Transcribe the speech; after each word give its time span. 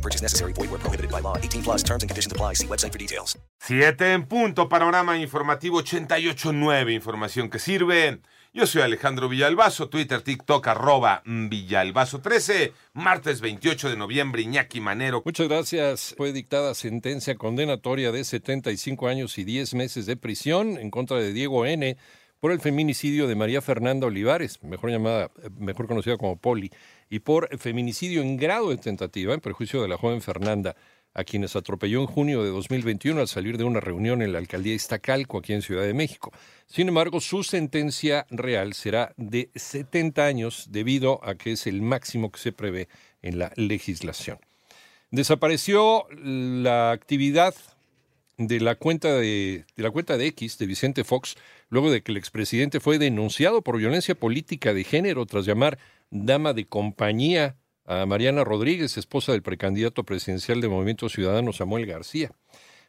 No 0.00 0.02
purchase 0.02 0.22
necessary. 0.22 0.54
Void 0.54 0.70
where 0.70 0.80
prohibited 0.80 1.10
by 1.10 1.20
law. 1.20 1.36
18 1.36 1.62
plus 1.62 1.82
terms 1.82 2.02
and 2.02 2.08
conditions 2.08 2.32
apply. 2.32 2.54
See 2.54 2.66
website 2.66 2.92
for 2.92 2.98
details. 2.98 3.38
Siete 3.58 4.14
en 4.14 4.26
punto, 4.26 4.68
panorama 4.68 5.18
informativo 5.18 5.82
88.9, 5.82 6.94
información 6.94 7.50
que 7.50 7.58
sirve. 7.58 8.20
Yo 8.52 8.66
soy 8.66 8.82
Alejandro 8.82 9.28
Villalbazo, 9.28 9.90
Twitter, 9.90 10.22
TikTok, 10.22 10.66
arroba 10.66 11.22
Villalbazo13, 11.24 12.72
martes 12.94 13.40
28 13.40 13.90
de 13.90 13.96
noviembre, 13.96 14.42
Iñaki 14.42 14.80
Manero. 14.80 15.22
Muchas 15.24 15.46
gracias. 15.46 16.14
Fue 16.16 16.32
dictada 16.32 16.74
sentencia 16.74 17.36
condenatoria 17.36 18.10
de 18.10 18.24
75 18.24 19.06
años 19.06 19.38
y 19.38 19.44
10 19.44 19.74
meses 19.74 20.06
de 20.06 20.16
prisión 20.16 20.78
en 20.78 20.90
contra 20.90 21.18
de 21.18 21.32
Diego 21.32 21.64
N. 21.66 21.96
por 22.40 22.52
el 22.52 22.60
feminicidio 22.60 23.28
de 23.28 23.34
María 23.34 23.60
Fernanda 23.60 24.06
Olivares, 24.06 24.62
mejor 24.62 24.90
llamada, 24.90 25.30
mejor 25.58 25.86
conocida 25.86 26.16
como 26.16 26.36
Poli, 26.36 26.70
y 27.10 27.20
por 27.20 27.56
feminicidio 27.58 28.22
en 28.22 28.36
grado 28.36 28.70
de 28.70 28.78
tentativa 28.78 29.34
en 29.34 29.40
perjuicio 29.40 29.82
de 29.82 29.88
la 29.88 29.98
joven 29.98 30.22
Fernanda, 30.22 30.74
a 31.12 31.24
quienes 31.24 31.56
atropelló 31.56 32.00
en 32.00 32.06
junio 32.06 32.42
de 32.42 32.50
2021 32.50 33.20
al 33.20 33.28
salir 33.28 33.58
de 33.58 33.64
una 33.64 33.80
reunión 33.80 34.22
en 34.22 34.32
la 34.32 34.38
alcaldía 34.38 34.74
Iztacalco, 34.74 35.38
aquí 35.38 35.52
en 35.52 35.62
Ciudad 35.62 35.82
de 35.82 35.92
México. 35.92 36.32
Sin 36.66 36.88
embargo, 36.88 37.20
su 37.20 37.42
sentencia 37.42 38.26
real 38.30 38.74
será 38.74 39.12
de 39.16 39.50
70 39.54 40.24
años 40.24 40.66
debido 40.70 41.20
a 41.24 41.34
que 41.34 41.52
es 41.52 41.66
el 41.66 41.82
máximo 41.82 42.30
que 42.30 42.38
se 42.38 42.52
prevé 42.52 42.88
en 43.22 43.38
la 43.38 43.52
legislación. 43.56 44.38
Desapareció 45.10 46.06
la 46.22 46.92
actividad 46.92 47.54
de 48.46 48.58
la 48.58 48.74
cuenta 48.74 49.16
de, 49.16 49.66
de 49.76 49.82
la 49.82 49.90
cuenta 49.90 50.16
de 50.16 50.26
X 50.28 50.56
de 50.56 50.66
Vicente 50.66 51.04
Fox 51.04 51.36
luego 51.68 51.90
de 51.90 52.02
que 52.02 52.10
el 52.10 52.18
expresidente 52.18 52.80
fue 52.80 52.98
denunciado 52.98 53.62
por 53.62 53.76
violencia 53.76 54.14
política 54.14 54.72
de 54.72 54.82
género 54.82 55.26
tras 55.26 55.44
llamar 55.44 55.78
dama 56.10 56.54
de 56.54 56.66
compañía 56.66 57.56
a 57.84 58.06
Mariana 58.06 58.42
Rodríguez, 58.42 58.96
esposa 58.96 59.32
del 59.32 59.42
precandidato 59.42 60.04
presidencial 60.04 60.60
de 60.60 60.68
Movimiento 60.68 61.08
Ciudadano 61.08 61.52
Samuel 61.52 61.86
García. 61.86 62.30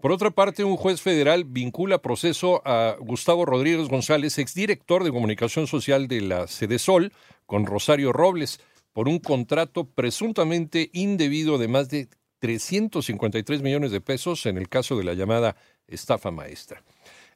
Por 0.00 0.12
otra 0.12 0.30
parte, 0.30 0.64
un 0.64 0.76
juez 0.76 1.00
federal 1.00 1.44
vincula 1.44 2.02
proceso 2.02 2.60
a 2.66 2.96
Gustavo 3.00 3.44
Rodríguez 3.46 3.88
González, 3.88 4.38
exdirector 4.38 5.04
de 5.04 5.10
comunicación 5.10 5.66
social 5.66 6.08
de 6.08 6.20
la 6.22 6.46
Sol, 6.48 7.12
con 7.46 7.66
Rosario 7.66 8.12
Robles, 8.12 8.60
por 8.92 9.08
un 9.08 9.20
contrato 9.20 9.84
presuntamente 9.84 10.90
indebido 10.92 11.56
de 11.58 11.68
más 11.68 11.88
de 11.88 12.08
353 12.38 13.62
millones 13.62 13.90
de 13.90 14.00
pesos 14.00 14.46
en 14.46 14.58
el 14.58 14.68
caso 14.68 14.96
de 14.96 15.04
la 15.04 15.14
llamada 15.14 15.56
estafa 15.86 16.30
maestra. 16.30 16.82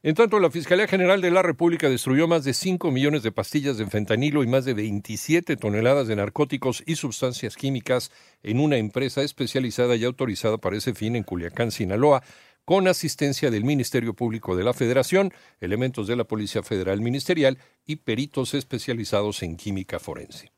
En 0.03 0.15
tanto, 0.15 0.39
la 0.39 0.49
Fiscalía 0.49 0.87
General 0.87 1.21
de 1.21 1.29
la 1.29 1.43
República 1.43 1.87
destruyó 1.87 2.27
más 2.27 2.43
de 2.43 2.55
5 2.55 2.89
millones 2.89 3.21
de 3.21 3.31
pastillas 3.31 3.77
de 3.77 3.85
fentanilo 3.85 4.41
y 4.43 4.47
más 4.47 4.65
de 4.65 4.73
27 4.73 5.57
toneladas 5.57 6.07
de 6.07 6.15
narcóticos 6.15 6.81
y 6.87 6.95
sustancias 6.95 7.55
químicas 7.55 8.11
en 8.41 8.59
una 8.59 8.77
empresa 8.77 9.21
especializada 9.21 9.95
y 9.95 10.03
autorizada 10.03 10.57
para 10.57 10.77
ese 10.77 10.95
fin 10.95 11.15
en 11.15 11.21
Culiacán, 11.21 11.69
Sinaloa, 11.69 12.23
con 12.65 12.87
asistencia 12.87 13.51
del 13.51 13.63
Ministerio 13.63 14.15
Público 14.15 14.55
de 14.55 14.63
la 14.63 14.73
Federación, 14.73 15.33
elementos 15.59 16.07
de 16.07 16.15
la 16.15 16.23
Policía 16.23 16.63
Federal 16.63 16.99
Ministerial 16.99 17.59
y 17.85 17.97
peritos 17.97 18.55
especializados 18.55 19.43
en 19.43 19.55
química 19.55 19.99
forense. 19.99 20.51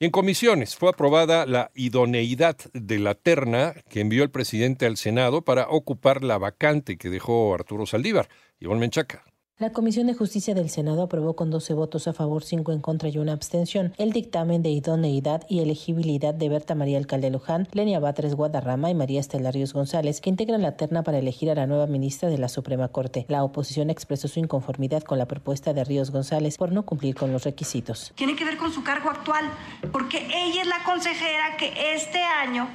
En 0.00 0.10
comisiones 0.10 0.74
fue 0.74 0.88
aprobada 0.88 1.46
la 1.46 1.70
idoneidad 1.74 2.56
de 2.72 2.98
la 2.98 3.14
terna 3.14 3.74
que 3.88 4.00
envió 4.00 4.24
el 4.24 4.30
presidente 4.30 4.86
al 4.86 4.96
Senado 4.96 5.42
para 5.42 5.68
ocupar 5.68 6.24
la 6.24 6.36
vacante 6.36 6.98
que 6.98 7.10
dejó 7.10 7.54
Arturo 7.54 7.86
Saldívar. 7.86 8.28
Ivonne 8.58 8.80
Menchaca. 8.80 9.24
La 9.60 9.70
Comisión 9.70 10.08
de 10.08 10.14
Justicia 10.14 10.52
del 10.52 10.68
Senado 10.68 11.04
aprobó 11.04 11.36
con 11.36 11.48
12 11.48 11.74
votos 11.74 12.08
a 12.08 12.12
favor, 12.12 12.42
5 12.42 12.72
en 12.72 12.80
contra 12.80 13.08
y 13.08 13.18
una 13.18 13.34
abstención 13.34 13.94
el 13.98 14.10
dictamen 14.10 14.64
de 14.64 14.70
idoneidad 14.70 15.44
y 15.48 15.60
elegibilidad 15.60 16.34
de 16.34 16.48
Berta 16.48 16.74
María 16.74 16.98
Alcalde 16.98 17.30
Luján, 17.30 17.68
Lenia 17.70 18.00
Batres 18.00 18.34
Guadarrama 18.34 18.90
y 18.90 18.96
María 18.96 19.20
Estela 19.20 19.52
Ríos 19.52 19.72
González, 19.72 20.20
que 20.20 20.28
integran 20.28 20.60
la 20.60 20.76
terna 20.76 21.04
para 21.04 21.18
elegir 21.18 21.52
a 21.52 21.54
la 21.54 21.68
nueva 21.68 21.86
ministra 21.86 22.28
de 22.28 22.38
la 22.38 22.48
Suprema 22.48 22.88
Corte. 22.88 23.26
La 23.28 23.44
oposición 23.44 23.90
expresó 23.90 24.26
su 24.26 24.40
inconformidad 24.40 25.04
con 25.04 25.18
la 25.18 25.26
propuesta 25.26 25.72
de 25.72 25.84
Ríos 25.84 26.10
González 26.10 26.58
por 26.58 26.72
no 26.72 26.84
cumplir 26.84 27.14
con 27.14 27.30
los 27.30 27.44
requisitos. 27.44 28.12
Tiene 28.16 28.34
que 28.34 28.44
ver 28.44 28.56
con 28.56 28.72
su 28.72 28.82
cargo 28.82 29.08
actual, 29.08 29.44
porque 29.92 30.26
ella 30.34 30.62
es 30.62 30.66
la 30.66 30.82
consejera 30.82 31.56
que 31.56 31.94
este 31.94 32.18
año 32.18 32.68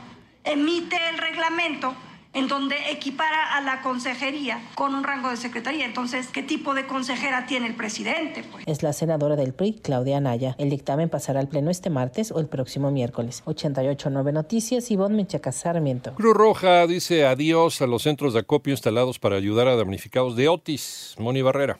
emite 0.46 0.96
el 1.12 1.18
reglamento 1.18 1.94
en 2.34 2.48
donde 2.48 2.76
equipara 2.92 3.56
a 3.56 3.62
la 3.62 3.82
consejería 3.82 4.62
con 4.76 4.94
un 4.94 5.04
rango 5.04 5.30
de 5.30 5.38
secretaría. 5.38 5.86
Entonces, 5.86 6.28
¿qué 6.28 6.44
tipo 6.44 6.74
de 6.74 6.86
consejera 6.86 7.46
tiene 7.46 7.68
el 7.68 7.76
presidente? 7.76 8.44
Pues? 8.44 8.64
Es 8.68 8.84
la 8.84 8.94
senadora 8.94 9.36
del 9.36 9.54
PRI, 9.54 9.80
Claudia 9.82 10.18
Anaya. 10.18 10.56
El 10.58 10.70
dictamen 10.70 11.10
pasará 11.10 11.40
al 11.40 11.48
Pleno 11.48 11.72
este 11.72 11.90
martes 11.90 12.32
o 12.32 12.40
el 12.40 12.48
próximo 12.48 12.92
miércoles. 12.92 13.44
88.9 13.46 14.34
Noticias, 14.34 14.92
Ivonne 14.92 15.16
Menchaca 15.16 15.52
Sarmiento. 15.52 16.14
Cruz 16.16 16.36
Roja 16.36 16.86
dice 16.88 17.26
adiós 17.26 17.82
a 17.82 17.88
los 17.88 18.04
centros 18.04 18.34
de 18.34 18.40
acopio 18.40 18.72
instalados 18.74 19.20
para 19.20 19.36
ayudar 19.36 19.68
a 19.68 19.76
damnificados 19.76 20.36
de 20.36 20.50
Otis. 20.50 21.16
Moni 21.18 21.42
Barrera. 21.42 21.80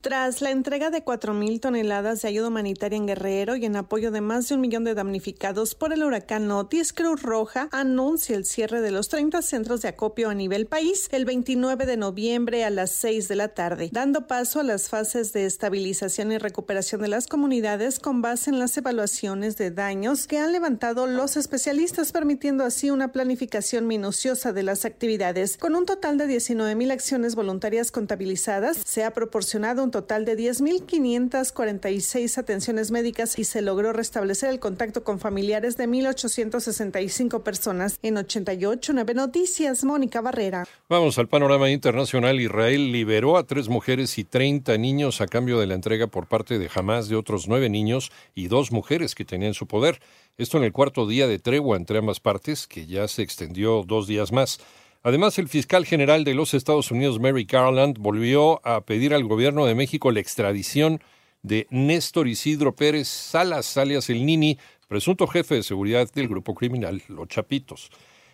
Tras 0.00 0.42
la 0.42 0.52
entrega 0.52 0.90
de 0.90 1.04
4.000 1.04 1.58
toneladas 1.58 2.22
de 2.22 2.28
ayuda 2.28 2.46
humanitaria 2.46 2.96
en 2.96 3.08
Guerrero 3.08 3.56
y 3.56 3.64
en 3.64 3.74
apoyo 3.74 4.12
de 4.12 4.20
más 4.20 4.48
de 4.48 4.54
un 4.54 4.60
millón 4.60 4.84
de 4.84 4.94
damnificados 4.94 5.74
por 5.74 5.92
el 5.92 6.04
huracán 6.04 6.48
Otis, 6.52 6.92
Cruz 6.92 7.20
Roja 7.20 7.68
anuncia 7.72 8.36
el 8.36 8.44
cierre 8.44 8.80
de 8.80 8.92
los 8.92 9.08
30 9.08 9.42
centros 9.42 9.82
de 9.82 9.88
acopio 9.88 10.30
a 10.30 10.34
nivel 10.34 10.66
país 10.66 11.08
el 11.10 11.24
29 11.24 11.84
de 11.84 11.96
noviembre 11.96 12.64
a 12.64 12.70
las 12.70 12.92
6 12.92 13.26
de 13.26 13.34
la 13.34 13.48
tarde, 13.48 13.90
dando 13.92 14.28
paso 14.28 14.60
a 14.60 14.62
las 14.62 14.88
fases 14.88 15.32
de 15.32 15.46
estabilización 15.46 16.30
y 16.30 16.38
recuperación 16.38 17.00
de 17.00 17.08
las 17.08 17.26
comunidades 17.26 17.98
con 17.98 18.22
base 18.22 18.50
en 18.50 18.60
las 18.60 18.76
evaluaciones 18.76 19.56
de 19.56 19.72
daños 19.72 20.28
que 20.28 20.38
han 20.38 20.52
levantado 20.52 21.08
los 21.08 21.36
especialistas, 21.36 22.12
permitiendo 22.12 22.62
así 22.62 22.92
una 22.92 23.10
planificación 23.10 23.88
minuciosa 23.88 24.52
de 24.52 24.62
las 24.62 24.84
actividades. 24.84 25.56
Con 25.56 25.74
un 25.74 25.86
total 25.86 26.18
de 26.18 26.28
19.000 26.28 26.92
acciones 26.92 27.34
voluntarias 27.34 27.90
contabilizadas, 27.90 28.76
se 28.84 29.02
ha 29.02 29.12
proporcionado 29.12 29.87
un 29.88 29.90
total 29.90 30.24
de 30.26 30.36
10.546 30.36 32.36
atenciones 32.36 32.90
médicas 32.90 33.38
y 33.38 33.44
se 33.44 33.62
logró 33.62 33.94
restablecer 33.94 34.50
el 34.50 34.60
contacto 34.60 35.02
con 35.02 35.18
familiares 35.18 35.78
de 35.78 35.88
1.865 35.88 37.42
personas. 37.42 37.98
En 38.02 38.18
88 38.18 38.92
9 38.92 39.14
Noticias, 39.14 39.84
Mónica 39.84 40.20
Barrera. 40.20 40.66
Vamos 40.90 41.18
al 41.18 41.28
panorama 41.28 41.70
internacional. 41.70 42.38
Israel 42.38 42.92
liberó 42.92 43.38
a 43.38 43.46
tres 43.46 43.70
mujeres 43.70 44.18
y 44.18 44.24
30 44.24 44.76
niños 44.76 45.22
a 45.22 45.26
cambio 45.26 45.58
de 45.58 45.66
la 45.66 45.74
entrega 45.74 46.06
por 46.06 46.26
parte 46.26 46.58
de 46.58 46.68
Hamas 46.74 47.08
de 47.08 47.16
otros 47.16 47.48
nueve 47.48 47.70
niños 47.70 48.12
y 48.34 48.48
dos 48.48 48.70
mujeres 48.70 49.14
que 49.14 49.24
tenían 49.24 49.54
su 49.54 49.66
poder. 49.66 50.00
Esto 50.36 50.58
en 50.58 50.64
el 50.64 50.72
cuarto 50.72 51.06
día 51.06 51.26
de 51.26 51.38
tregua 51.38 51.78
entre 51.78 51.96
ambas 51.96 52.20
partes, 52.20 52.66
que 52.66 52.86
ya 52.86 53.08
se 53.08 53.22
extendió 53.22 53.84
dos 53.86 54.06
días 54.06 54.32
más. 54.32 54.60
Además, 55.02 55.38
el 55.38 55.48
fiscal 55.48 55.86
general 55.86 56.24
de 56.24 56.34
los 56.34 56.54
Estados 56.54 56.90
Unidos, 56.90 57.20
Mary 57.20 57.44
Garland, 57.44 57.98
volvió 57.98 58.66
a 58.66 58.84
pedir 58.84 59.14
al 59.14 59.24
gobierno 59.24 59.64
de 59.64 59.74
México 59.74 60.10
la 60.10 60.20
extradición 60.20 61.00
de 61.42 61.66
Néstor 61.70 62.26
Isidro 62.26 62.74
Pérez 62.74 63.06
Salas, 63.08 63.76
alias 63.76 64.10
el 64.10 64.26
Nini, 64.26 64.58
presunto 64.88 65.26
jefe 65.26 65.54
de 65.54 65.62
seguridad 65.62 66.10
del 66.12 66.28
grupo 66.28 66.54
criminal 66.54 67.02
Los 67.08 67.28
Chapitos. 67.28 67.90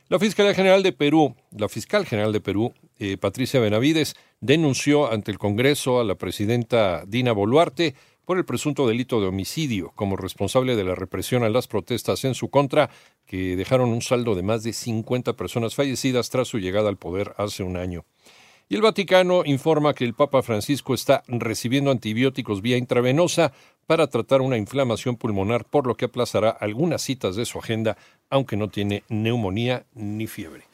La 0.09 0.19
Fiscalía 0.19 0.55
General 0.55 0.83
de 0.83 0.93
Perú, 0.93 1.35
la 1.51 1.69
fiscal 1.69 2.07
general 2.07 2.33
de 2.33 2.41
Perú, 2.41 2.75
eh, 2.99 3.17
Patricia 3.17 3.61
Benavides, 3.61 4.15
denunció 4.41 5.11
ante 5.11 5.31
el 5.31 5.39
Congreso 5.39 6.01
a 6.01 6.05
la 6.05 6.15
presidenta 6.15 7.05
Dina 7.07 7.33
Boluarte 7.33 7.95
por 8.25 8.39
el 8.39 8.45
presunto 8.45 8.87
delito 8.87 9.21
de 9.21 9.27
homicidio 9.27 9.93
como 9.95 10.17
responsable 10.17 10.77
de 10.77 10.85
la 10.85 10.95
represión 10.95 11.43
a 11.45 11.49
las 11.49 11.67
protestas 11.67 12.25
en 12.25 12.35
su 12.35 12.51
contra, 12.51 12.91
que 13.27 13.57
dejaron 13.57 13.91
un 13.91 14.03
saldo 14.03 14.35
de 14.35 14.43
más 14.43 14.63
de 14.63 14.73
50 14.73 15.35
personas 15.35 15.75
fallecidas 15.75 16.31
tras 16.31 16.49
su 16.49 16.59
llegada 16.59 16.89
al 16.89 16.97
poder 16.97 17.35
hace 17.39 17.63
un 17.63 17.77
año. 17.77 18.05
Y 18.69 18.77
el 18.77 18.83
Vaticano 18.83 19.43
informa 19.45 19.93
que 19.95 20.05
el 20.05 20.15
Papa 20.15 20.43
Francisco 20.43 20.95
está 20.95 21.23
recibiendo 21.29 21.91
antibióticos 21.91 22.63
vía 22.63 22.79
intravenosa 22.79 23.53
para 23.87 24.07
tratar 24.07 24.41
una 24.41 24.57
inflamación 24.57 25.17
pulmonar, 25.17 25.67
por 25.67 25.87
lo 25.87 25.97
que 25.97 26.07
aplazará 26.07 26.51
algunas 26.51 27.03
citas 27.03 27.37
de 27.37 27.45
su 27.45 27.59
agenda, 27.59 27.99
aunque 28.31 28.57
no 28.57 28.69
tiene 28.69 29.05
neumonía 29.09 29.85
ni 29.95 30.27
fiebre. 30.27 30.74